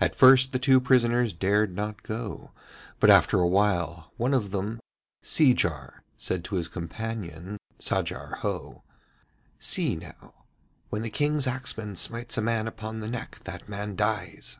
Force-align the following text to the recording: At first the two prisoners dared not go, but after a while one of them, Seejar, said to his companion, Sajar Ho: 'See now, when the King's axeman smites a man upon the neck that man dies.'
At 0.00 0.14
first 0.14 0.52
the 0.52 0.58
two 0.60 0.80
prisoners 0.80 1.32
dared 1.32 1.74
not 1.74 2.04
go, 2.04 2.52
but 3.00 3.10
after 3.10 3.40
a 3.40 3.48
while 3.48 4.12
one 4.16 4.32
of 4.32 4.52
them, 4.52 4.78
Seejar, 5.20 6.04
said 6.16 6.44
to 6.44 6.54
his 6.54 6.68
companion, 6.68 7.56
Sajar 7.80 8.36
Ho: 8.42 8.84
'See 9.58 9.96
now, 9.96 10.44
when 10.90 11.02
the 11.02 11.10
King's 11.10 11.48
axeman 11.48 11.96
smites 11.96 12.38
a 12.38 12.40
man 12.40 12.68
upon 12.68 13.00
the 13.00 13.08
neck 13.10 13.40
that 13.42 13.68
man 13.68 13.96
dies.' 13.96 14.58